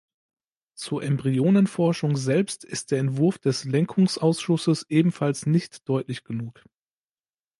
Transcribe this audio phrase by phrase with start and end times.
[0.73, 6.63] Zur Embryonenforschung selbst ist der Entwurf des Lenkungsausschusses ebenfalls nicht deutlich genug.